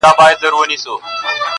غریزي 0.17 0.39
ځانګړنه 0.41 0.77
ده 0.83 1.47